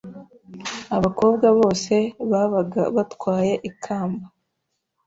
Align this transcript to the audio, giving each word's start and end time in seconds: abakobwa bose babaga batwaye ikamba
abakobwa 0.97 1.47
bose 1.59 1.95
babaga 2.31 2.81
batwaye 2.95 3.53
ikamba 3.69 4.25